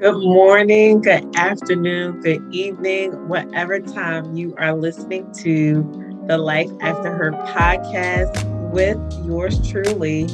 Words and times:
Good 0.00 0.22
morning, 0.22 1.00
good 1.00 1.34
afternoon, 1.34 2.20
good 2.20 2.54
evening, 2.54 3.26
whatever 3.26 3.80
time 3.80 4.36
you 4.36 4.54
are 4.56 4.72
listening 4.72 5.28
to 5.38 6.22
the 6.28 6.38
Life 6.38 6.70
After 6.80 7.12
Hurt 7.16 7.34
podcast 7.48 8.44
with 8.70 8.96
yours 9.26 9.58
truly, 9.68 10.28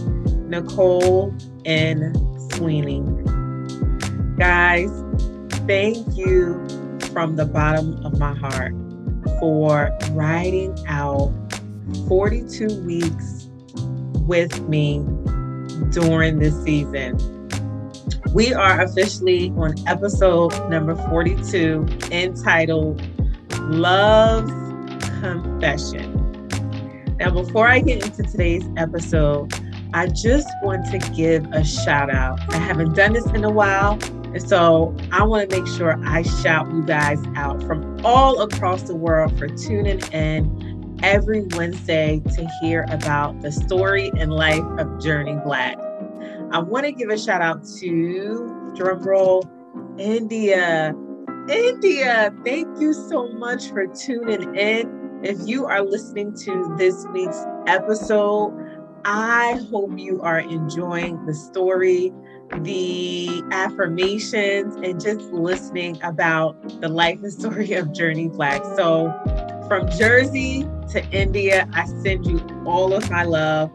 Nicole 0.50 1.34
and 1.64 2.14
Sweeney. 2.52 3.00
Guys, 4.36 4.90
thank 5.66 6.14
you 6.14 6.62
from 7.14 7.36
the 7.36 7.46
bottom 7.46 8.04
of 8.04 8.18
my 8.18 8.34
heart 8.34 8.74
for 9.40 9.96
riding 10.10 10.76
out 10.88 11.32
42 12.06 12.82
weeks 12.82 13.48
with 14.26 14.60
me 14.68 14.98
during 15.90 16.38
this 16.38 16.54
season. 16.64 17.43
We 18.34 18.52
are 18.52 18.80
officially 18.80 19.50
on 19.50 19.74
episode 19.86 20.68
number 20.68 20.96
42 21.08 21.86
entitled 22.10 23.00
Love's 23.60 24.50
Confession. 25.20 26.48
Now, 27.20 27.30
before 27.30 27.68
I 27.68 27.78
get 27.78 28.02
into 28.02 28.24
today's 28.24 28.68
episode, 28.76 29.54
I 29.94 30.08
just 30.08 30.48
want 30.64 30.84
to 30.86 30.98
give 31.14 31.46
a 31.52 31.62
shout 31.64 32.12
out. 32.12 32.40
I 32.52 32.56
haven't 32.56 32.96
done 32.96 33.12
this 33.12 33.26
in 33.26 33.44
a 33.44 33.52
while, 33.52 34.00
and 34.02 34.42
so 34.42 34.96
I 35.12 35.22
want 35.22 35.48
to 35.48 35.56
make 35.56 35.68
sure 35.68 35.96
I 36.04 36.22
shout 36.22 36.68
you 36.72 36.82
guys 36.82 37.22
out 37.36 37.62
from 37.62 38.04
all 38.04 38.40
across 38.40 38.82
the 38.82 38.96
world 38.96 39.38
for 39.38 39.46
tuning 39.46 40.00
in 40.10 40.98
every 41.04 41.42
Wednesday 41.54 42.20
to 42.34 42.50
hear 42.60 42.84
about 42.88 43.42
the 43.42 43.52
story 43.52 44.10
and 44.18 44.32
life 44.32 44.64
of 44.80 45.00
Journey 45.00 45.38
Black. 45.44 45.78
I 46.52 46.60
want 46.60 46.86
to 46.86 46.92
give 46.92 47.10
a 47.10 47.18
shout 47.18 47.42
out 47.42 47.64
to 47.80 48.72
drumroll 48.76 49.42
India. 49.98 50.94
India, 51.48 52.32
thank 52.44 52.80
you 52.80 52.92
so 52.92 53.28
much 53.32 53.68
for 53.68 53.86
tuning 53.86 54.54
in. 54.56 55.20
If 55.22 55.38
you 55.46 55.66
are 55.66 55.82
listening 55.82 56.34
to 56.38 56.74
this 56.78 57.06
week's 57.12 57.44
episode, 57.66 58.52
I 59.04 59.60
hope 59.70 59.98
you 59.98 60.22
are 60.22 60.40
enjoying 60.40 61.24
the 61.26 61.34
story, 61.34 62.12
the 62.62 63.42
affirmations, 63.52 64.76
and 64.76 65.00
just 65.00 65.20
listening 65.32 66.00
about 66.02 66.80
the 66.80 66.88
life 66.88 67.22
and 67.22 67.32
story 67.32 67.72
of 67.74 67.92
Journey 67.92 68.28
Black. 68.28 68.64
So, 68.76 69.12
from 69.68 69.90
Jersey 69.90 70.66
to 70.90 71.04
India, 71.10 71.68
I 71.72 71.84
send 72.02 72.26
you 72.26 72.40
all 72.64 72.94
of 72.94 73.10
my 73.10 73.24
love. 73.24 73.70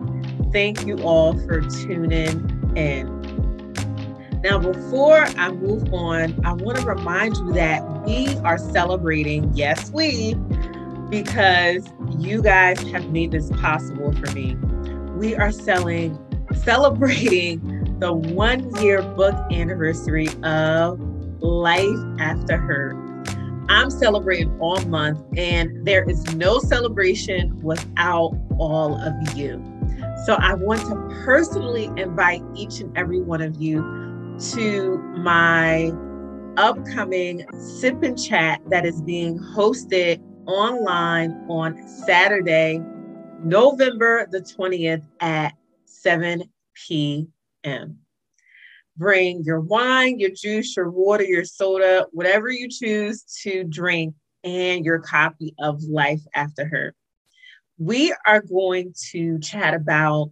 Thank 0.52 0.86
you 0.86 0.98
all 1.04 1.38
for 1.39 1.61
tuning 1.61 2.58
in. 2.75 3.20
Now, 4.44 4.58
before 4.58 5.25
I 5.38 5.52
move 5.52 5.94
on, 5.94 6.39
I 6.45 6.53
want 6.53 6.78
to 6.80 6.86
remind 6.86 7.36
you 7.38 7.52
that 7.53 7.84
we 8.06 8.38
are 8.38 8.58
celebrating, 8.58 9.52
yes, 9.53 9.92
we, 9.92 10.36
because 11.09 11.86
you 12.17 12.42
guys 12.42 12.80
have 12.92 13.11
made 13.11 13.31
this 13.31 13.50
possible 13.52 14.14
for 14.14 14.31
me. 14.31 14.56
We 15.17 15.36
are 15.36 15.52
selling, 15.52 16.17
celebrating 16.64 17.98
the 18.00 18.14
one 18.14 18.73
year 18.78 19.02
book 19.02 19.36
anniversary 19.52 20.30
of 20.44 21.00
Life 21.42 22.00
After 22.20 22.58
Hurt. 22.58 22.95
I'm 23.67 23.92
celebrating 23.92 24.58
all 24.59 24.80
month, 24.86 25.22
and 25.38 25.86
there 25.86 26.09
is 26.09 26.23
no 26.36 26.59
celebration 26.59 27.61
without 27.61 28.39
all 28.58 28.95
of 28.95 29.38
you. 29.38 29.61
So 30.25 30.36
I 30.39 30.53
want 30.53 30.81
to 30.81 31.23
personally 31.23 31.89
invite 31.97 32.42
each 32.55 32.80
and 32.80 32.95
every 32.97 33.22
one 33.22 33.42
of 33.42 33.61
you 33.61 33.81
to 34.53 34.97
my 35.17 35.92
upcoming 36.58 37.45
sip 37.53 38.03
and 38.03 38.22
chat 38.22 38.61
that 38.70 38.86
is 38.86 39.02
being 39.02 39.39
hosted 39.39 40.21
online 40.45 41.32
on 41.49 41.87
Saturday, 41.87 42.82
November 43.43 44.27
the 44.30 44.42
20th 44.42 45.04
at 45.20 45.54
7 45.86 46.43
p.m. 46.76 47.98
Bring 48.98 49.43
your 49.43 49.61
wine, 49.61 50.20
your 50.20 50.31
juice, 50.31 50.76
your 50.76 50.89
water, 50.89 51.23
your 51.23 51.45
soda, 51.45 52.05
whatever 52.11 52.49
you 52.49 52.67
choose 52.70 53.23
to 53.43 53.64
drink, 53.64 54.14
and 54.43 54.86
your 54.86 54.99
copy 54.99 55.54
of 55.60 55.81
Life 55.83 56.21
After 56.33 56.66
Hurt 56.66 56.95
we 57.80 58.14
are 58.28 58.42
going 58.42 58.94
to 59.12 59.40
chat 59.40 59.73
about 59.73 60.32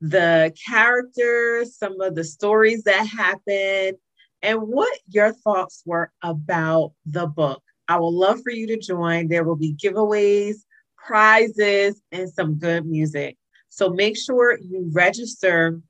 the 0.00 0.52
characters, 0.68 1.76
some 1.76 2.00
of 2.00 2.16
the 2.16 2.24
stories 2.24 2.82
that 2.82 3.06
happened, 3.06 3.96
and 4.42 4.60
what 4.62 4.98
your 5.08 5.32
thoughts 5.32 5.82
were 5.86 6.10
about 6.22 6.92
the 7.06 7.26
book. 7.26 7.62
I 7.86 8.00
would 8.00 8.08
love 8.08 8.42
for 8.42 8.50
you 8.50 8.66
to 8.66 8.78
join. 8.78 9.28
There 9.28 9.44
will 9.44 9.56
be 9.56 9.74
giveaways, 9.74 10.56
prizes, 10.96 12.02
and 12.10 12.28
some 12.28 12.56
good 12.56 12.84
music. 12.84 13.36
So 13.68 13.90
make 13.90 14.18
sure 14.18 14.58
you 14.58 14.90
register 14.92 15.80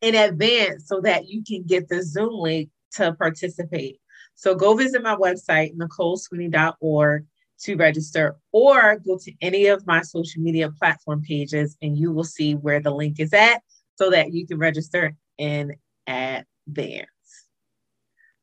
in 0.00 0.14
advance 0.14 0.86
so 0.86 1.00
that 1.00 1.28
you 1.28 1.42
can 1.44 1.64
get 1.64 1.88
the 1.88 2.02
Zoom 2.02 2.32
link 2.32 2.70
to 2.92 3.12
participate. 3.14 3.98
So 4.36 4.54
go 4.54 4.74
visit 4.74 5.02
my 5.02 5.16
website, 5.16 5.76
NicoleSweeney.org 5.76 7.26
to 7.60 7.76
register 7.76 8.36
or 8.52 8.98
go 8.98 9.18
to 9.18 9.32
any 9.40 9.66
of 9.66 9.86
my 9.86 10.02
social 10.02 10.42
media 10.42 10.70
platform 10.70 11.22
pages 11.22 11.76
and 11.80 11.96
you 11.96 12.12
will 12.12 12.24
see 12.24 12.54
where 12.54 12.80
the 12.80 12.90
link 12.90 13.18
is 13.18 13.32
at 13.32 13.62
so 13.96 14.10
that 14.10 14.32
you 14.32 14.46
can 14.46 14.58
register 14.58 15.16
in 15.38 15.74
advance. 16.06 17.08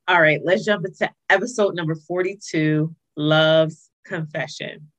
All 0.08 0.22
right, 0.22 0.42
let's 0.44 0.66
jump 0.66 0.86
into 0.86 1.10
episode 1.30 1.76
number 1.76 1.96
42 1.96 2.94
Love's 3.16 3.90
Confession. 4.06 4.92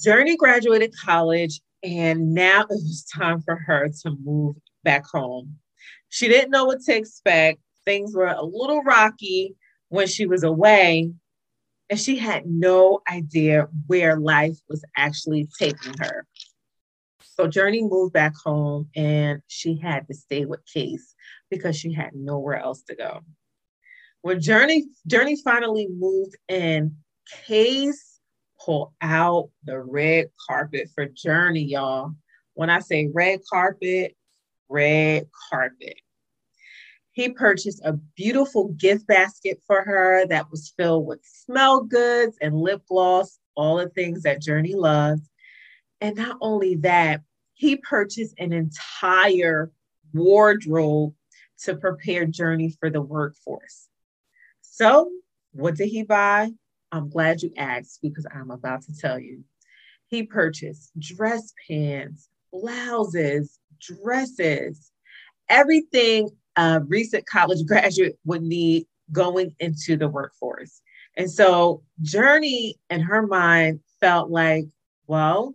Journey 0.00 0.36
graduated 0.36 0.94
college 1.04 1.60
and 1.82 2.34
now 2.34 2.62
it 2.62 2.68
was 2.70 3.04
time 3.04 3.42
for 3.42 3.56
her 3.56 3.88
to 4.02 4.16
move 4.22 4.56
back 4.82 5.04
home. 5.06 5.56
She 6.08 6.28
didn't 6.28 6.50
know 6.50 6.64
what 6.64 6.80
to 6.82 6.96
expect. 6.96 7.58
Things 7.84 8.14
were 8.14 8.28
a 8.28 8.42
little 8.42 8.82
rocky 8.82 9.54
when 9.88 10.06
she 10.06 10.26
was 10.26 10.42
away, 10.42 11.12
and 11.88 11.98
she 11.98 12.16
had 12.16 12.46
no 12.46 13.00
idea 13.10 13.68
where 13.86 14.18
life 14.18 14.58
was 14.68 14.84
actually 14.96 15.48
taking 15.58 15.94
her. 16.00 16.26
So 17.20 17.46
Journey 17.46 17.82
moved 17.82 18.12
back 18.12 18.32
home 18.34 18.88
and 18.96 19.42
she 19.46 19.78
had 19.78 20.08
to 20.08 20.14
stay 20.14 20.44
with 20.46 20.60
Case 20.72 21.14
because 21.50 21.76
she 21.76 21.92
had 21.92 22.14
nowhere 22.14 22.56
else 22.56 22.82
to 22.84 22.96
go. 22.96 23.20
When 24.22 24.40
Journey 24.40 24.86
Journey 25.06 25.36
finally 25.44 25.86
moved 25.90 26.36
in, 26.48 26.96
Case 27.46 28.20
pulled 28.58 28.92
out 29.00 29.50
the 29.64 29.78
red 29.78 30.28
carpet 30.48 30.88
for 30.94 31.06
Journey, 31.06 31.62
y'all. 31.62 32.12
When 32.54 32.70
I 32.70 32.80
say 32.80 33.08
red 33.12 33.40
carpet, 33.50 34.16
red 34.68 35.26
carpet 35.50 35.98
he 37.16 37.30
purchased 37.30 37.80
a 37.82 37.94
beautiful 38.14 38.68
gift 38.74 39.06
basket 39.06 39.58
for 39.66 39.82
her 39.82 40.26
that 40.26 40.50
was 40.50 40.74
filled 40.76 41.06
with 41.06 41.18
smell 41.24 41.82
goods 41.82 42.36
and 42.42 42.54
lip 42.54 42.82
gloss, 42.86 43.38
all 43.54 43.78
the 43.78 43.88
things 43.88 44.24
that 44.24 44.42
Journey 44.42 44.74
loves. 44.74 45.22
And 46.02 46.16
not 46.16 46.36
only 46.42 46.76
that, 46.76 47.22
he 47.54 47.76
purchased 47.76 48.34
an 48.36 48.52
entire 48.52 49.72
wardrobe 50.12 51.14
to 51.60 51.76
prepare 51.76 52.26
Journey 52.26 52.76
for 52.78 52.90
the 52.90 53.00
workforce. 53.00 53.88
So, 54.60 55.10
what 55.52 55.74
did 55.74 55.88
he 55.88 56.02
buy? 56.02 56.50
I'm 56.92 57.08
glad 57.08 57.40
you 57.40 57.50
asked 57.56 58.00
because 58.02 58.26
I'm 58.30 58.50
about 58.50 58.82
to 58.82 58.92
tell 58.94 59.18
you. 59.18 59.42
He 60.08 60.24
purchased 60.24 60.90
dress 60.98 61.54
pants, 61.66 62.28
blouses, 62.52 63.58
dresses, 63.80 64.92
everything 65.48 66.28
a 66.56 66.80
recent 66.86 67.26
college 67.26 67.64
graduate 67.66 68.18
would 68.24 68.42
need 68.42 68.86
going 69.12 69.54
into 69.60 69.96
the 69.96 70.08
workforce. 70.08 70.80
And 71.16 71.30
so 71.30 71.82
Journey 72.02 72.76
in 72.90 73.00
her 73.00 73.26
mind 73.26 73.80
felt 74.00 74.30
like, 74.30 74.66
well, 75.06 75.54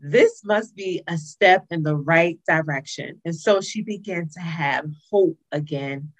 this 0.00 0.42
must 0.44 0.74
be 0.74 1.02
a 1.06 1.18
step 1.18 1.66
in 1.70 1.82
the 1.82 1.96
right 1.96 2.38
direction. 2.48 3.20
And 3.24 3.34
so 3.34 3.60
she 3.60 3.82
began 3.82 4.28
to 4.30 4.40
have 4.40 4.86
hope 5.10 5.38
again 5.52 6.12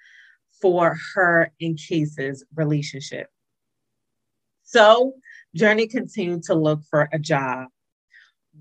for 0.61 0.99
her 1.15 1.53
and 1.61 1.79
Case's 1.79 2.45
relationship. 2.55 3.29
So 4.65 5.15
Journey 5.55 5.87
continued 5.87 6.43
to 6.45 6.55
look 6.55 6.83
for 6.91 7.09
a 7.13 7.19
job. 7.19 7.69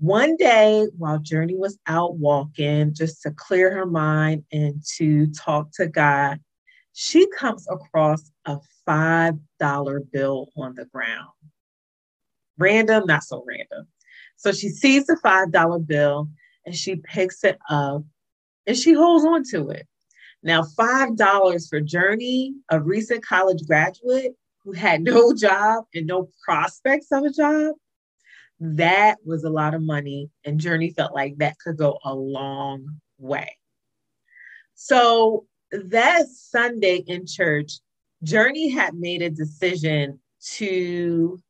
One 0.00 0.36
day, 0.36 0.86
while 0.96 1.18
Journey 1.18 1.56
was 1.56 1.78
out 1.86 2.18
walking 2.18 2.94
just 2.94 3.22
to 3.22 3.32
clear 3.32 3.74
her 3.74 3.86
mind 3.86 4.44
and 4.52 4.80
to 4.96 5.26
talk 5.32 5.72
to 5.72 5.88
God, 5.88 6.38
she 6.92 7.26
comes 7.36 7.66
across 7.68 8.30
a 8.44 8.58
$5 8.86 10.10
bill 10.12 10.48
on 10.56 10.74
the 10.74 10.84
ground. 10.86 11.30
Random, 12.58 13.06
not 13.06 13.24
so 13.24 13.44
random. 13.46 13.88
So 14.36 14.52
she 14.52 14.68
sees 14.68 15.06
the 15.06 15.16
$5 15.24 15.86
bill 15.86 16.28
and 16.64 16.74
she 16.74 16.96
picks 16.96 17.42
it 17.42 17.58
up 17.68 18.04
and 18.66 18.76
she 18.76 18.92
holds 18.92 19.24
on 19.24 19.42
to 19.50 19.70
it. 19.70 19.86
Now, 20.44 20.62
$5 20.62 21.68
for 21.68 21.80
Journey, 21.80 22.54
a 22.70 22.80
recent 22.80 23.24
college 23.24 23.66
graduate 23.66 24.34
who 24.62 24.72
had 24.72 25.02
no 25.02 25.34
job 25.36 25.84
and 25.92 26.06
no 26.06 26.28
prospects 26.44 27.08
of 27.10 27.24
a 27.24 27.30
job, 27.30 27.74
that 28.60 29.18
was 29.24 29.44
a 29.44 29.50
lot 29.50 29.74
of 29.74 29.82
money. 29.82 30.30
And 30.44 30.60
Journey 30.60 30.90
felt 30.90 31.14
like 31.14 31.38
that 31.38 31.58
could 31.58 31.76
go 31.76 31.98
a 32.04 32.14
long 32.14 33.00
way. 33.18 33.56
So 34.74 35.46
that 35.70 36.26
Sunday 36.28 37.02
in 37.06 37.26
church, 37.26 37.80
Journey 38.22 38.68
had 38.68 38.94
made 38.94 39.22
a 39.22 39.30
decision 39.30 40.18
to 40.54 41.40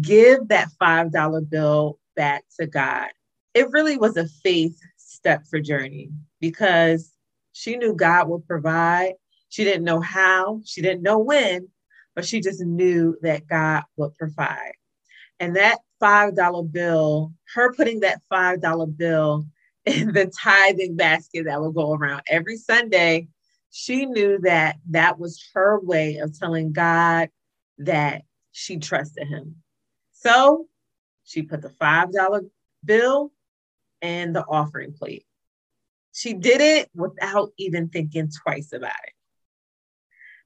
give 0.00 0.48
that 0.48 0.68
$5 0.80 1.50
bill 1.50 1.98
back 2.16 2.44
to 2.58 2.66
God. 2.66 3.08
It 3.54 3.70
really 3.70 3.96
was 3.96 4.16
a 4.16 4.28
faith 4.28 4.78
step 4.96 5.44
for 5.46 5.60
Journey 5.60 6.10
because 6.40 7.12
she 7.52 7.76
knew 7.76 7.94
God 7.94 8.28
would 8.28 8.46
provide. 8.46 9.14
She 9.50 9.64
didn't 9.64 9.84
know 9.84 10.00
how, 10.00 10.62
she 10.64 10.80
didn't 10.80 11.02
know 11.02 11.18
when, 11.18 11.68
but 12.14 12.24
she 12.24 12.40
just 12.40 12.62
knew 12.62 13.16
that 13.22 13.46
God 13.46 13.82
would 13.96 14.16
provide. 14.16 14.72
And 15.38 15.56
that 15.56 15.78
$5 16.02 16.72
bill, 16.72 17.32
her 17.54 17.72
putting 17.74 18.00
that 18.00 18.20
$5 18.30 18.96
bill 18.96 19.46
in 19.86 20.12
the 20.12 20.32
tithing 20.42 20.96
basket 20.96 21.46
that 21.46 21.60
would 21.60 21.74
go 21.74 21.92
around 21.92 22.22
every 22.28 22.56
Sunday, 22.56 23.28
she 23.70 24.06
knew 24.06 24.38
that 24.40 24.76
that 24.90 25.18
was 25.18 25.44
her 25.54 25.80
way 25.80 26.18
of 26.18 26.38
telling 26.38 26.72
God 26.72 27.30
that 27.78 28.22
she 28.52 28.76
trusted 28.76 29.26
him. 29.26 29.56
So 30.12 30.66
she 31.24 31.42
put 31.42 31.62
the 31.62 31.70
$5 31.70 32.50
bill 32.84 33.32
in 34.02 34.32
the 34.32 34.44
offering 34.44 34.92
plate. 34.92 35.24
She 36.12 36.34
did 36.34 36.60
it 36.60 36.90
without 36.94 37.52
even 37.56 37.88
thinking 37.88 38.30
twice 38.44 38.72
about 38.72 38.90
it. 38.90 39.14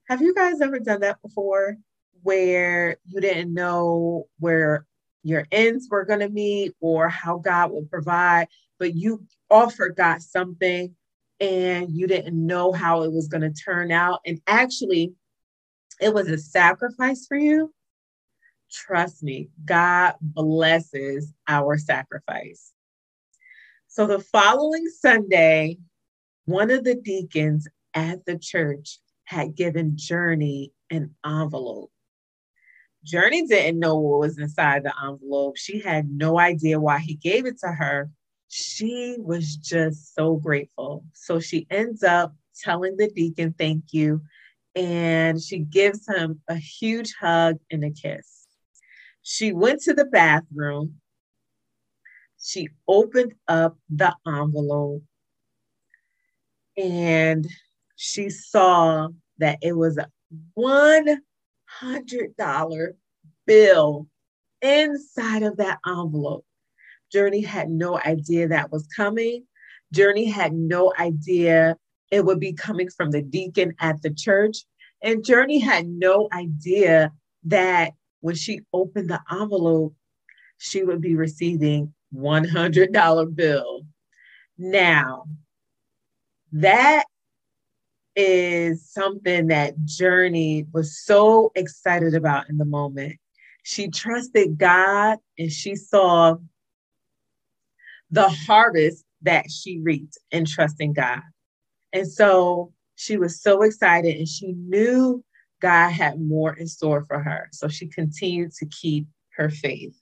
Have 0.08 0.23
you 0.23 0.35
guys 0.35 0.61
ever 0.61 0.79
done 0.79 1.00
that 1.00 1.20
before 1.20 1.76
where 2.23 2.97
you 3.05 3.20
didn't 3.20 3.53
know 3.53 4.29
where 4.38 4.87
your 5.26 5.46
ends 5.50 5.88
were 5.90 6.05
going 6.05 6.20
to 6.20 6.28
meet 6.28 6.73
or 6.81 7.08
how 7.08 7.38
God 7.38 7.73
would 7.73 7.90
provide, 7.90 8.49
but 8.78 8.94
you 8.94 9.25
offered 9.50 9.96
God 9.96 10.23
something 10.23 10.94
and 11.40 11.90
you 11.90 12.06
didn't 12.06 12.34
know 12.34 12.73
how 12.73 13.02
it 13.02 13.12
was 13.12 13.28
going 13.28 13.43
to 13.43 13.62
turn 13.62 13.90
out? 13.90 14.20
And 14.25 14.40
actually, 14.46 15.14
it 16.00 16.14
was 16.14 16.28
a 16.28 16.38
sacrifice 16.38 17.26
for 17.26 17.37
you. 17.37 17.73
Trust 18.70 19.23
me, 19.23 19.49
God 19.64 20.14
blesses 20.20 21.32
our 21.49 21.79
sacrifice. 21.79 22.72
So 23.88 24.06
the 24.06 24.19
following 24.19 24.87
Sunday, 24.88 25.79
one 26.44 26.70
of 26.70 26.84
the 26.84 26.94
deacons 26.94 27.67
at 27.94 28.25
the 28.26 28.38
church 28.38 28.99
had 29.25 29.56
given 29.56 29.96
Journey 29.96 30.72
an 30.90 31.14
envelope. 31.25 31.90
Journey 33.06 33.47
didn't 33.47 33.79
know 33.79 33.97
what 33.97 34.19
was 34.19 34.38
inside 34.38 34.82
the 34.82 34.93
envelope. 35.00 35.56
She 35.56 35.79
had 35.79 36.11
no 36.11 36.41
idea 36.41 36.81
why 36.81 36.99
he 36.99 37.14
gave 37.14 37.47
it 37.47 37.58
to 37.61 37.69
her. 37.69 38.11
She 38.49 39.17
was 39.19 39.56
just 39.56 40.14
so 40.14 40.37
grateful. 40.37 41.05
So 41.12 41.38
she 41.38 41.69
ends 41.70 42.03
up 42.03 42.35
telling 42.61 42.97
the 42.97 43.08
deacon 43.08 43.55
thank 43.56 43.93
you 43.93 44.23
and 44.75 45.41
she 45.41 45.61
gives 45.61 46.08
him 46.08 46.41
a 46.49 46.56
huge 46.56 47.14
hug 47.20 47.58
and 47.70 47.85
a 47.85 47.91
kiss. 47.91 48.47
She 49.23 49.53
went 49.53 49.82
to 49.82 49.94
the 49.94 50.05
bathroom. 50.05 50.97
She 52.43 52.69
opened 52.88 53.35
up 53.47 53.79
the 53.88 54.14
envelope 54.26 55.03
and 56.76 57.47
she 57.94 58.31
saw 58.31 59.08
that 59.38 59.58
it 59.62 59.76
was 59.76 59.97
a 59.97 60.08
$100 61.81 62.88
bill 63.46 64.06
inside 64.62 65.43
of 65.43 65.56
that 65.58 65.78
envelope. 65.87 66.44
Journey 67.12 67.43
had 67.43 67.70
no 67.70 67.99
idea 68.05 68.49
that 68.49 68.73
was 68.73 68.87
coming. 68.88 69.44
Journey 69.93 70.26
had 70.26 70.52
no 70.52 70.93
idea 70.99 71.76
it 72.11 72.25
would 72.25 72.40
be 72.40 72.52
coming 72.52 72.88
from 72.88 73.11
the 73.11 73.23
deacon 73.23 73.75
at 73.81 74.02
the 74.02 74.11
church. 74.11 74.58
And 75.02 75.25
Journey 75.25 75.58
had 75.58 75.87
no 75.87 76.28
idea 76.32 77.12
that 77.44 77.93
when 78.20 78.34
she 78.34 78.61
opened 78.72 79.11
the 79.11 79.20
envelope, 79.31 79.94
she 80.58 80.82
would 80.82 81.00
be 81.00 81.14
receiving 81.14 81.93
$100 82.14 83.34
bill. 83.34 83.82
Now, 84.58 85.25
that 86.52 87.05
is 88.17 88.91
something 88.91 89.49
that 89.49 89.85
Journey 89.85 90.67
was 90.73 90.99
so 91.05 91.53
excited 91.55 92.15
about 92.15 92.49
in 92.49 92.57
the 92.57 92.65
moment. 92.65 93.17
She 93.63 93.89
trusted 93.89 94.59
God 94.59 95.19
and 95.39 95.53
she 95.53 95.77
saw 95.77 96.37
the 98.11 98.29
harvest 98.29 99.05
that 99.23 99.51
she 99.51 99.81
reaped 99.81 100.19
in 100.31 100.47
trusting 100.47 100.95
God. 100.95 101.21
And 101.93 102.11
so 102.11 102.73
she 102.95 103.17
was 103.19 103.41
so 103.41 103.63
excited 103.63 104.17
and 104.17 104.29
she 104.29 104.53
knew 104.53 105.23
God 105.61 105.91
had 105.91 106.21
more 106.21 106.55
in 106.55 106.67
store 106.67 107.05
for 107.05 107.23
her. 107.23 107.49
So 107.53 107.69
she 107.69 107.87
continued 107.87 108.53
to 108.53 108.67
keep 108.67 109.07
her 109.37 109.51
faith. 109.51 109.99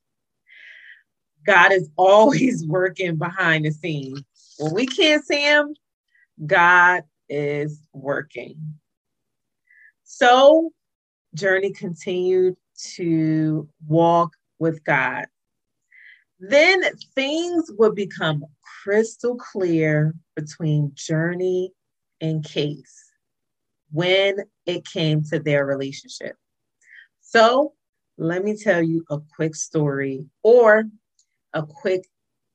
God 1.46 1.72
is 1.72 1.90
always 1.96 2.64
working 2.66 3.16
behind 3.16 3.64
the 3.64 3.72
scenes. 3.72 4.22
When 4.58 4.74
we 4.74 4.86
can't 4.86 5.24
see 5.24 5.42
him, 5.42 5.74
God 6.46 7.02
is 7.28 7.80
working. 7.92 8.56
So, 10.04 10.70
Journey 11.34 11.72
continued 11.72 12.56
to 12.94 13.68
walk 13.86 14.30
with 14.58 14.84
God. 14.84 15.26
Then 16.38 16.82
things 17.14 17.70
would 17.78 17.94
become 17.94 18.44
crystal 18.82 19.36
clear 19.36 20.14
between 20.36 20.92
Journey 20.94 21.72
and 22.20 22.44
Case 22.44 23.10
when 23.90 24.38
it 24.66 24.86
came 24.86 25.22
to 25.24 25.38
their 25.38 25.64
relationship. 25.64 26.36
So, 27.20 27.72
let 28.16 28.44
me 28.44 28.56
tell 28.56 28.82
you 28.82 29.04
a 29.10 29.18
quick 29.34 29.56
story 29.56 30.26
or 30.42 30.84
a 31.52 31.64
quick 31.64 32.06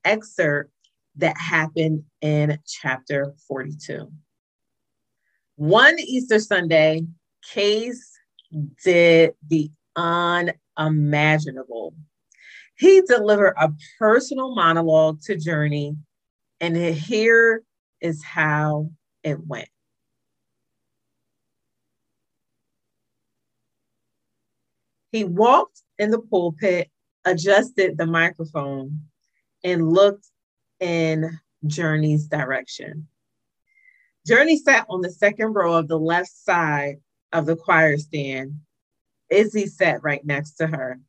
excerpt 0.04 0.72
that 1.16 1.36
happened 1.36 2.04
in 2.22 2.58
chapter 2.66 3.34
42. 3.46 4.10
One 5.60 5.98
Easter 5.98 6.38
Sunday, 6.38 7.06
Case 7.52 8.18
did 8.82 9.34
the 9.46 9.70
unimaginable. 9.94 11.94
He 12.78 13.02
delivered 13.02 13.52
a 13.58 13.70
personal 13.98 14.54
monologue 14.54 15.20
to 15.24 15.36
Journey, 15.36 15.98
and 16.62 16.74
here 16.74 17.62
is 18.00 18.24
how 18.24 18.90
it 19.22 19.46
went. 19.46 19.68
He 25.12 25.24
walked 25.24 25.82
in 25.98 26.10
the 26.10 26.20
pulpit, 26.20 26.88
adjusted 27.26 27.98
the 27.98 28.06
microphone, 28.06 28.98
and 29.62 29.92
looked 29.92 30.26
in 30.80 31.38
Journey's 31.66 32.28
direction. 32.28 33.08
Journey 34.26 34.58
sat 34.58 34.86
on 34.88 35.00
the 35.00 35.10
second 35.10 35.54
row 35.54 35.74
of 35.74 35.88
the 35.88 35.98
left 35.98 36.30
side 36.30 36.96
of 37.32 37.46
the 37.46 37.56
choir 37.56 37.96
stand. 37.96 38.60
Izzy 39.30 39.66
sat 39.66 40.02
right 40.02 40.24
next 40.24 40.52
to 40.52 40.66
her. 40.66 41.00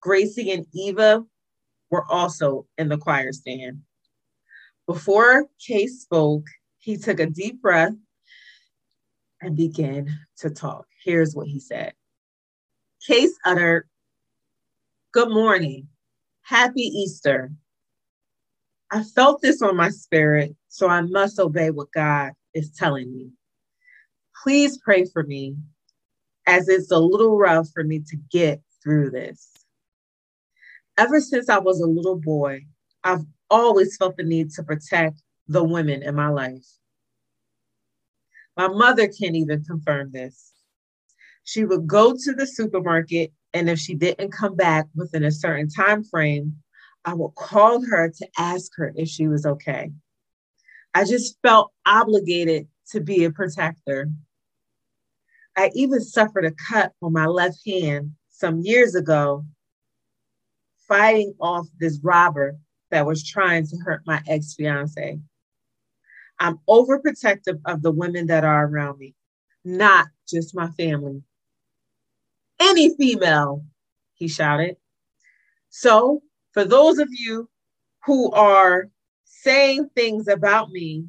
Gracie 0.00 0.50
and 0.50 0.66
Eva 0.74 1.24
were 1.90 2.04
also 2.10 2.66
in 2.76 2.88
the 2.88 2.98
choir 2.98 3.32
stand. 3.32 3.82
Before 4.86 5.46
Case 5.64 6.02
spoke, 6.02 6.46
he 6.78 6.96
took 6.96 7.20
a 7.20 7.26
deep 7.26 7.62
breath 7.62 7.94
and 9.40 9.56
began 9.56 10.08
to 10.38 10.50
talk. 10.50 10.86
Here's 11.04 11.34
what 11.34 11.46
he 11.46 11.58
said 11.58 11.94
Case 13.06 13.34
uttered, 13.44 13.88
Good 15.12 15.30
morning. 15.30 15.88
Happy 16.42 16.82
Easter. 16.82 17.52
I 18.90 19.04
felt 19.04 19.40
this 19.40 19.62
on 19.62 19.76
my 19.76 19.88
spirit, 19.88 20.54
so 20.68 20.88
I 20.88 21.00
must 21.00 21.38
obey 21.38 21.70
what 21.70 21.92
God 21.92 22.32
is 22.54 22.70
telling 22.70 23.12
me. 23.12 23.30
Please 24.42 24.78
pray 24.78 25.04
for 25.04 25.22
me 25.22 25.56
as 26.46 26.68
it's 26.68 26.90
a 26.90 26.98
little 26.98 27.36
rough 27.36 27.68
for 27.72 27.84
me 27.84 28.00
to 28.00 28.16
get 28.30 28.60
through 28.82 29.10
this. 29.10 29.48
Ever 30.98 31.20
since 31.20 31.48
I 31.48 31.58
was 31.58 31.80
a 31.80 31.86
little 31.86 32.16
boy, 32.16 32.62
I've 33.04 33.24
always 33.50 33.96
felt 33.96 34.16
the 34.16 34.24
need 34.24 34.50
to 34.52 34.62
protect 34.62 35.22
the 35.48 35.62
women 35.62 36.02
in 36.02 36.14
my 36.14 36.28
life. 36.28 36.66
My 38.56 38.68
mother 38.68 39.08
can't 39.08 39.36
even 39.36 39.64
confirm 39.64 40.12
this. 40.12 40.52
She 41.44 41.64
would 41.64 41.86
go 41.86 42.12
to 42.12 42.32
the 42.32 42.46
supermarket, 42.46 43.32
and 43.54 43.68
if 43.68 43.78
she 43.78 43.94
didn't 43.94 44.32
come 44.32 44.54
back 44.54 44.86
within 44.94 45.24
a 45.24 45.30
certain 45.30 45.68
time 45.68 46.04
frame, 46.04 46.56
I 47.04 47.14
would 47.14 47.34
call 47.34 47.84
her 47.84 48.10
to 48.10 48.28
ask 48.38 48.70
her 48.76 48.92
if 48.94 49.08
she 49.08 49.26
was 49.26 49.44
okay. 49.44 49.90
I 50.94 51.04
just 51.04 51.38
felt 51.42 51.72
obligated 51.86 52.68
to 52.90 53.00
be 53.00 53.24
a 53.24 53.30
protector. 53.30 54.10
I 55.56 55.70
even 55.74 56.00
suffered 56.00 56.44
a 56.44 56.52
cut 56.52 56.92
on 57.02 57.12
my 57.12 57.26
left 57.26 57.60
hand 57.66 58.12
some 58.30 58.60
years 58.60 58.94
ago, 58.94 59.44
fighting 60.88 61.34
off 61.40 61.66
this 61.78 61.98
robber 62.02 62.56
that 62.90 63.06
was 63.06 63.26
trying 63.26 63.66
to 63.68 63.76
hurt 63.78 64.02
my 64.06 64.22
ex 64.28 64.54
fiance. 64.54 65.18
I'm 66.38 66.58
overprotective 66.68 67.60
of 67.64 67.82
the 67.82 67.92
women 67.92 68.26
that 68.26 68.44
are 68.44 68.66
around 68.66 68.98
me, 68.98 69.14
not 69.64 70.08
just 70.28 70.54
my 70.54 70.68
family. 70.70 71.22
Any 72.60 72.94
female, 72.96 73.64
he 74.14 74.28
shouted. 74.28 74.76
So, 75.70 76.22
for 76.52 76.64
those 76.64 76.98
of 76.98 77.08
you 77.10 77.48
who 78.04 78.30
are 78.32 78.88
saying 79.42 79.90
things 79.94 80.28
about 80.28 80.70
me, 80.70 81.06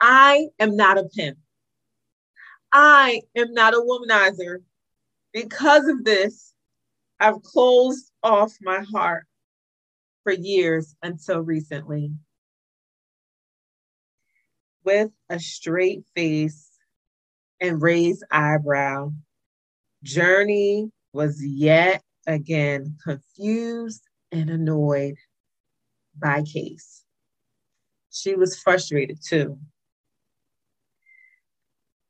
I 0.00 0.48
am 0.58 0.76
not 0.76 0.98
a 0.98 1.04
pimp. 1.04 1.38
I 2.72 3.22
am 3.36 3.52
not 3.54 3.74
a 3.74 3.78
womanizer. 3.78 4.58
Because 5.32 5.86
of 5.86 6.04
this, 6.04 6.52
I've 7.20 7.42
closed 7.42 8.10
off 8.22 8.52
my 8.60 8.80
heart 8.80 9.26
for 10.24 10.32
years 10.32 10.94
until 11.02 11.40
recently. 11.40 12.12
With 14.84 15.10
a 15.28 15.38
straight 15.38 16.04
face 16.14 16.70
and 17.60 17.80
raised 17.82 18.24
eyebrow, 18.30 19.12
Journey 20.02 20.90
was 21.12 21.44
yet 21.44 22.02
again 22.26 22.96
confused 23.04 24.02
and 24.32 24.50
annoyed 24.50 25.14
by 26.16 26.42
Case. 26.42 27.04
She 28.18 28.34
was 28.34 28.58
frustrated 28.58 29.18
too. 29.24 29.58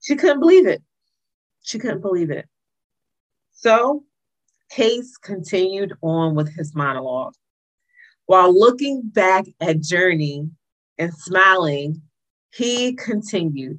She 0.01 0.17
couldn't 0.17 0.41
believe 0.41 0.67
it. 0.67 0.83
She 1.63 1.79
couldn't 1.79 2.01
believe 2.01 2.31
it. 2.31 2.47
So 3.53 4.05
Case 4.71 5.17
continued 5.17 5.93
on 6.03 6.35
with 6.35 6.55
his 6.55 6.75
monologue. 6.75 7.35
While 8.27 8.59
looking 8.59 9.03
back 9.05 9.47
at 9.61 9.81
Journey 9.81 10.51
and 10.99 11.13
smiling, 11.15 12.03
he 12.55 12.95
continued. 12.95 13.79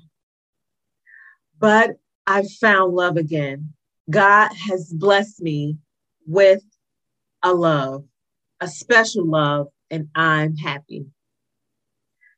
But 1.60 1.92
I 2.28 2.44
found 2.60 2.94
love 2.94 3.18
again. 3.18 3.74
God 4.10 4.52
has 4.54 4.94
blessed 4.94 5.42
me 5.42 5.78
with 6.26 6.64
a 7.44 7.54
love, 7.54 8.06
a 8.60 8.68
special 8.68 9.26
love, 9.26 9.68
and 9.90 10.10
I'm 10.16 10.56
happy. 10.58 11.06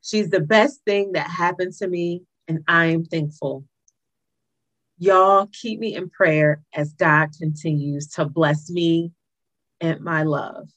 She's 0.02 0.30
the 0.30 0.40
best 0.40 0.82
thing 0.86 1.14
that 1.14 1.30
happened 1.30 1.74
to 1.78 1.88
me, 1.88 2.24
and 2.48 2.64
I 2.68 2.88
am 2.88 3.06
thankful. 3.06 3.66
Y'all 4.98 5.48
keep 5.52 5.80
me 5.80 5.96
in 5.96 6.10
prayer 6.10 6.62
as 6.74 6.94
God 6.94 7.30
continues 7.40 8.08
to 8.10 8.26
bless 8.26 8.70
me 8.70 9.12
and 9.80 10.02
my 10.02 10.24
love. 10.24 10.70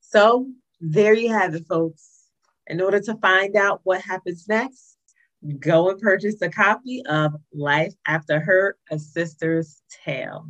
So, 0.00 0.50
there 0.80 1.14
you 1.14 1.30
have 1.30 1.54
it, 1.54 1.66
folks. 1.66 2.24
In 2.66 2.80
order 2.80 3.00
to 3.00 3.14
find 3.16 3.56
out 3.56 3.80
what 3.84 4.00
happens 4.00 4.46
next, 4.48 4.96
go 5.58 5.90
and 5.90 6.00
purchase 6.00 6.40
a 6.42 6.48
copy 6.48 7.02
of 7.06 7.34
Life 7.52 7.94
After 8.06 8.40
Hurt, 8.40 8.78
A 8.90 8.98
Sister's 8.98 9.82
Tale. 10.04 10.48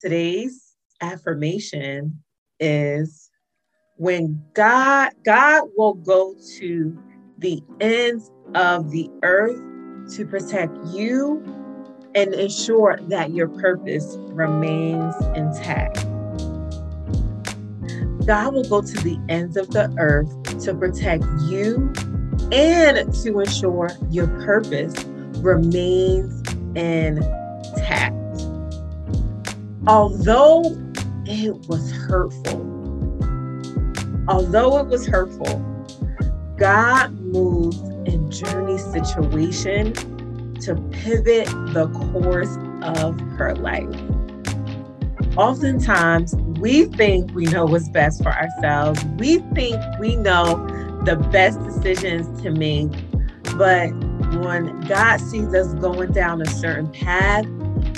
Today's 0.00 0.74
affirmation 1.00 2.22
is 2.58 3.29
when 4.00 4.42
God 4.54 5.10
God 5.26 5.64
will 5.76 5.92
go 5.92 6.34
to 6.56 6.98
the 7.36 7.62
ends 7.80 8.30
of 8.54 8.90
the 8.90 9.10
earth 9.22 9.60
to 10.14 10.24
protect 10.24 10.74
you 10.86 11.42
and 12.14 12.32
ensure 12.32 12.98
that 13.08 13.34
your 13.34 13.48
purpose 13.48 14.16
remains 14.30 15.14
intact. 15.36 16.06
God 18.26 18.54
will 18.54 18.64
go 18.64 18.80
to 18.80 19.00
the 19.02 19.18
ends 19.28 19.58
of 19.58 19.70
the 19.70 19.94
earth 19.98 20.64
to 20.64 20.74
protect 20.74 21.24
you 21.46 21.92
and 22.52 23.12
to 23.22 23.40
ensure 23.40 23.90
your 24.08 24.28
purpose 24.46 25.04
remains 25.42 26.40
intact. 26.74 28.16
Although 29.86 30.62
it 31.26 31.54
was 31.68 31.92
hurtful, 31.92 32.69
although 34.30 34.78
it 34.78 34.86
was 34.86 35.06
hurtful, 35.06 35.58
God 36.56 37.12
moved 37.18 37.84
in 38.08 38.30
Journey's 38.30 38.84
situation 38.84 39.92
to 40.60 40.76
pivot 40.92 41.46
the 41.72 41.88
course 42.12 42.56
of 42.82 43.20
her 43.38 43.56
life. 43.56 43.88
Oftentimes, 45.36 46.34
we 46.60 46.84
think 46.84 47.34
we 47.34 47.44
know 47.46 47.64
what's 47.64 47.88
best 47.88 48.22
for 48.22 48.32
ourselves. 48.32 49.04
We 49.18 49.38
think 49.54 49.80
we 49.98 50.16
know 50.16 50.66
the 51.04 51.16
best 51.32 51.62
decisions 51.64 52.42
to 52.42 52.50
make. 52.50 52.90
But 53.56 53.90
when 54.44 54.80
God 54.82 55.20
sees 55.20 55.52
us 55.54 55.74
going 55.74 56.12
down 56.12 56.40
a 56.42 56.46
certain 56.46 56.90
path, 56.92 57.46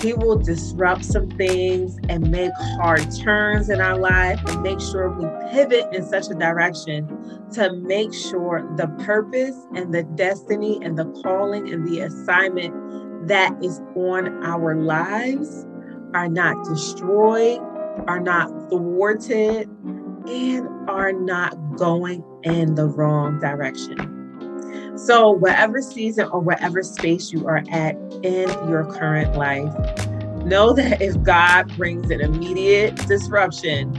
he 0.03 0.13
will 0.13 0.37
disrupt 0.37 1.05
some 1.05 1.31
things 1.31 1.97
and 2.09 2.29
make 2.31 2.53
hard 2.81 3.07
turns 3.23 3.71
in 3.71 3.81
our 3.81 3.97
life 3.97 4.41
and 4.47 4.61
make 4.61 4.81
sure 4.81 5.09
we 5.11 5.27
pivot 5.53 5.87
in 5.95 6.05
such 6.05 6.29
a 6.29 6.35
direction 6.35 7.07
to 7.53 7.73
make 7.75 8.13
sure 8.13 8.69
the 8.77 8.89
purpose 9.05 9.57
and 9.77 9.95
the 9.95 10.03
destiny 10.03 10.81
and 10.83 10.99
the 10.99 11.05
calling 11.23 11.73
and 11.73 11.87
the 11.87 12.01
assignment 12.01 12.75
that 13.29 13.57
is 13.63 13.81
on 13.95 14.45
our 14.45 14.75
lives 14.75 15.65
are 16.15 16.29
not 16.29 16.65
destroyed, 16.65 17.61
are 18.09 18.21
not 18.21 18.49
thwarted, 18.69 19.69
and 20.27 20.69
are 20.91 21.13
not 21.13 21.55
going 21.77 22.25
in 22.43 22.75
the 22.75 22.87
wrong 22.87 23.39
direction. 23.39 24.22
So, 24.97 25.31
whatever 25.31 25.81
season 25.83 26.29
or 26.29 26.41
whatever 26.41 26.83
space 26.83 27.33
you 27.33 27.47
are 27.47 27.65
at 27.71 27.97
in 28.23 28.49
your 28.69 28.85
current 28.85 29.37
life, 29.37 29.73
know 30.45 30.73
that 30.73 31.01
if 31.01 31.21
God 31.23 31.75
brings 31.77 32.11
an 32.11 32.21
immediate 32.21 32.97
disruption, 33.07 33.95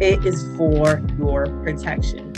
it 0.00 0.24
is 0.24 0.42
for 0.56 1.02
your 1.18 1.46
protection. 1.62 2.32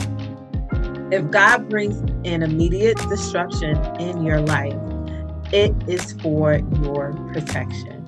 If 1.12 1.30
God 1.30 1.68
brings 1.68 2.00
an 2.26 2.42
immediate 2.42 2.96
disruption 3.08 3.76
in 4.00 4.24
your 4.24 4.40
life, 4.40 4.78
it 5.52 5.74
is 5.86 6.12
for 6.22 6.54
your 6.82 7.12
protection. 7.32 8.02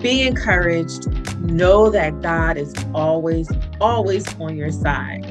Be 0.00 0.22
encouraged. 0.22 1.08
Know 1.40 1.90
that 1.90 2.22
God 2.22 2.56
is 2.56 2.72
always, 2.94 3.50
always 3.80 4.32
on 4.36 4.56
your 4.56 4.70
side. 4.70 5.24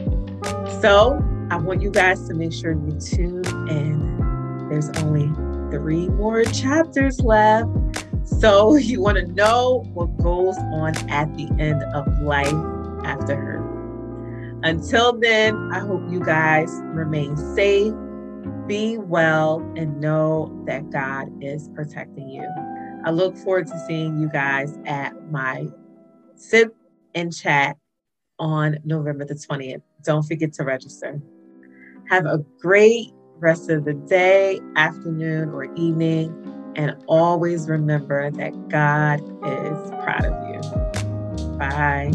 So, 0.81 1.23
I 1.51 1.57
want 1.57 1.81
you 1.81 1.89
guys 1.89 2.27
to 2.27 2.35
make 2.35 2.53
sure 2.53 2.73
you 2.73 2.99
tune 2.99 3.43
in. 3.69 4.67
There's 4.69 4.89
only 5.01 5.27
three 5.71 6.07
more 6.09 6.43
chapters 6.43 7.19
left. 7.21 7.69
So 8.23 8.75
you 8.75 9.01
want 9.01 9.17
to 9.17 9.25
know 9.25 9.83
what 9.93 10.15
goes 10.17 10.57
on 10.57 10.95
at 11.09 11.35
the 11.35 11.49
end 11.57 11.81
of 11.95 12.07
life 12.21 12.53
after 13.03 13.35
hurt. 13.35 13.69
Until 14.61 15.13
then, 15.13 15.71
I 15.73 15.79
hope 15.79 16.03
you 16.07 16.19
guys 16.19 16.69
remain 16.83 17.35
safe, 17.55 17.93
be 18.67 18.99
well, 18.99 19.59
and 19.75 19.99
know 19.99 20.63
that 20.67 20.91
God 20.91 21.29
is 21.41 21.67
protecting 21.73 22.29
you. 22.29 22.47
I 23.05 23.09
look 23.09 23.35
forward 23.37 23.65
to 23.67 23.85
seeing 23.87 24.19
you 24.19 24.29
guys 24.29 24.77
at 24.85 25.31
my 25.31 25.67
sip 26.35 26.75
and 27.15 27.35
chat 27.35 27.77
on 28.37 28.77
November 28.83 29.25
the 29.25 29.33
20th. 29.33 29.81
Don't 30.03 30.23
forget 30.23 30.53
to 30.53 30.63
register. 30.63 31.19
Have 32.09 32.25
a 32.25 32.39
great 32.59 33.11
rest 33.37 33.69
of 33.69 33.85
the 33.85 33.93
day, 33.93 34.59
afternoon, 34.75 35.49
or 35.49 35.65
evening. 35.75 36.35
And 36.75 36.95
always 37.07 37.67
remember 37.67 38.31
that 38.31 38.69
God 38.69 39.21
is 39.45 39.91
proud 40.03 40.25
of 40.25 40.49
you. 40.49 41.57
Bye. 41.57 42.11